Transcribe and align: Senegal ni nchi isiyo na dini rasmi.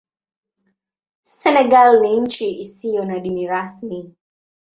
Senegal 1.37 1.91
ni 2.01 2.19
nchi 2.19 2.59
isiyo 2.61 3.05
na 3.05 3.19
dini 3.19 3.47
rasmi. 3.47 4.15